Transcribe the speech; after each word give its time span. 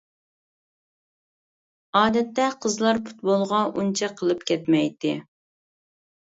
ئادەتتە 2.01 2.47
قىزلار 2.63 3.01
پۇتبولغا 3.11 3.61
ئۇنچە 3.75 4.11
قىلىپ 4.23 4.43
كەتمەيتتى. 4.53 5.15